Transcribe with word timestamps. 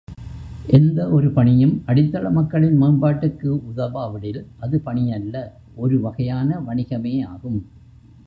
எந்த 0.67 1.09
ஒரு 1.09 1.27
பணியும் 1.31 1.83
அடித்தள 1.85 2.29
மக்களின் 2.29 2.81
மேம்பாட்டுக்கு 2.81 3.49
உதவாவிடில் 3.69 4.41
அது 4.59 4.81
பணியல்ல 4.85 5.35
ஒரு 5.75 5.99
வகையான 5.99 6.59
வணிகமேயாகும். 6.67 7.59